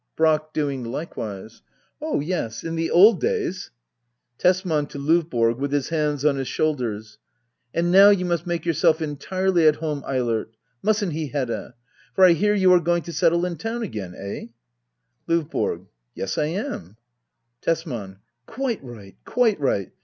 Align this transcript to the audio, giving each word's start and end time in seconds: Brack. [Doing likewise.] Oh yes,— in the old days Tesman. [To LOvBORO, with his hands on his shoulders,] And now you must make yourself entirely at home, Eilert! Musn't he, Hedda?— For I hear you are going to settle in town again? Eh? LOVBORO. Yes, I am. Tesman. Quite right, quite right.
Brack. 0.15 0.51
[Doing 0.51 0.83
likewise.] 0.83 1.61
Oh 2.01 2.21
yes,— 2.21 2.63
in 2.63 2.73
the 2.75 2.89
old 2.89 3.19
days 3.21 3.69
Tesman. 4.39 4.87
[To 4.87 4.97
LOvBORO, 4.97 5.55
with 5.55 5.71
his 5.71 5.89
hands 5.89 6.25
on 6.25 6.37
his 6.37 6.47
shoulders,] 6.47 7.19
And 7.71 7.91
now 7.91 8.09
you 8.09 8.25
must 8.25 8.47
make 8.47 8.65
yourself 8.65 8.99
entirely 8.99 9.67
at 9.67 9.75
home, 9.75 10.03
Eilert! 10.07 10.57
Musn't 10.81 11.13
he, 11.13 11.27
Hedda?— 11.27 11.75
For 12.15 12.25
I 12.25 12.31
hear 12.31 12.55
you 12.55 12.73
are 12.73 12.79
going 12.79 13.03
to 13.03 13.13
settle 13.13 13.45
in 13.45 13.57
town 13.57 13.83
again? 13.83 14.15
Eh? 14.17 14.47
LOVBORO. 15.27 15.87
Yes, 16.15 16.35
I 16.39 16.45
am. 16.45 16.97
Tesman. 17.61 18.21
Quite 18.47 18.83
right, 18.83 19.15
quite 19.23 19.59
right. 19.59 19.91